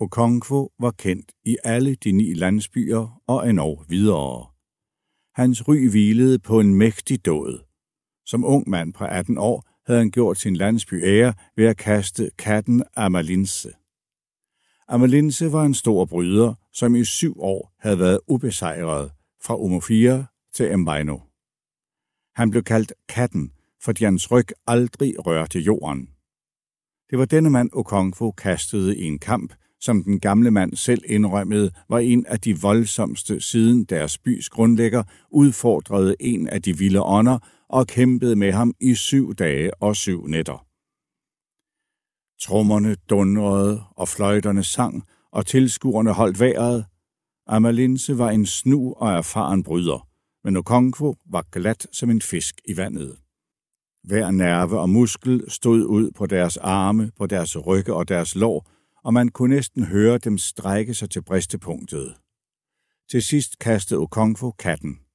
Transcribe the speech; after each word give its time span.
Okonkwo 0.00 0.72
var 0.78 0.90
kendt 0.90 1.32
i 1.44 1.56
alle 1.64 1.94
de 1.94 2.12
ni 2.12 2.34
landsbyer 2.34 3.22
og 3.26 3.48
endnu 3.48 3.84
videre. 3.88 4.46
Hans 5.34 5.68
ry 5.68 5.88
hvilede 5.90 6.38
på 6.38 6.60
en 6.60 6.74
mægtig 6.74 7.26
dåd. 7.26 7.66
Som 8.26 8.44
ung 8.44 8.68
mand 8.68 8.92
på 8.92 9.04
18 9.04 9.38
år 9.38 9.68
havde 9.86 9.98
han 10.00 10.10
gjort 10.10 10.38
sin 10.38 10.56
landsby 10.56 11.04
ære 11.04 11.34
ved 11.56 11.66
at 11.66 11.76
kaste 11.76 12.30
katten 12.38 12.84
Amalinse. 12.96 13.72
Amalinse 14.88 15.52
var 15.52 15.64
en 15.64 15.74
stor 15.74 16.04
bryder, 16.04 16.54
som 16.72 16.94
i 16.94 17.04
syv 17.04 17.40
år 17.40 17.72
havde 17.78 17.98
været 17.98 18.20
ubesejret 18.26 19.12
fra 19.42 19.56
Umofia 19.56 20.24
til 20.54 20.72
Embaino. 20.72 21.18
Han 22.34 22.50
blev 22.50 22.62
kaldt 22.62 22.92
katten, 23.08 23.52
fordi 23.82 24.04
hans 24.04 24.30
ryg 24.30 24.48
aldrig 24.66 25.26
rørte 25.26 25.60
jorden. 25.60 26.10
Det 27.10 27.18
var 27.18 27.24
denne 27.24 27.50
mand 27.50 27.70
Okonkwo 27.72 28.30
kastede 28.30 28.96
i 28.98 29.02
en 29.02 29.18
kamp, 29.18 29.54
som 29.80 30.04
den 30.04 30.20
gamle 30.20 30.50
mand 30.50 30.76
selv 30.76 31.02
indrømmede, 31.06 31.70
var 31.88 31.98
en 31.98 32.26
af 32.26 32.40
de 32.40 32.60
voldsomste 32.60 33.40
siden 33.40 33.84
deres 33.84 34.18
bys 34.18 34.48
grundlægger 34.48 35.02
udfordrede 35.30 36.16
en 36.20 36.48
af 36.48 36.62
de 36.62 36.78
vilde 36.78 37.02
ånder 37.02 37.38
og 37.68 37.86
kæmpede 37.86 38.36
med 38.36 38.52
ham 38.52 38.74
i 38.80 38.94
syv 38.94 39.34
dage 39.34 39.82
og 39.82 39.96
syv 39.96 40.26
nætter. 40.26 40.66
Trommerne 42.40 42.94
dundrede, 43.10 43.82
og 43.96 44.08
fløjterne 44.08 44.64
sang, 44.64 45.02
og 45.32 45.46
tilskuerne 45.46 46.12
holdt 46.12 46.40
vejret. 46.40 46.84
Amalinse 47.46 48.18
var 48.18 48.30
en 48.30 48.46
snu 48.46 48.94
og 48.94 49.12
erfaren 49.12 49.62
bryder, 49.62 50.08
men 50.44 50.56
Okonkwo 50.56 51.14
var 51.30 51.44
glat 51.52 51.86
som 51.92 52.10
en 52.10 52.22
fisk 52.22 52.54
i 52.68 52.76
vandet. 52.76 53.16
Hver 54.04 54.30
nerve 54.30 54.80
og 54.80 54.90
muskel 54.90 55.50
stod 55.50 55.84
ud 55.84 56.10
på 56.10 56.26
deres 56.26 56.56
arme, 56.56 57.10
på 57.16 57.26
deres 57.26 57.66
rygge 57.66 57.94
og 57.94 58.08
deres 58.08 58.34
lår, 58.34 58.70
og 59.06 59.14
man 59.14 59.28
kunne 59.28 59.54
næsten 59.54 59.84
høre 59.84 60.18
dem 60.18 60.38
strække 60.38 60.94
sig 60.94 61.10
til 61.10 61.22
bristepunktet. 61.22 62.14
Til 63.10 63.22
sidst 63.22 63.58
kastede 63.58 64.00
Okonkwo 64.00 64.50
katten. 64.50 65.05